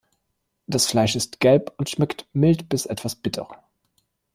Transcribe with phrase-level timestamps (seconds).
[0.65, 3.47] Das Fleisch ist gelb und schmeckt mild bis etwas bitter.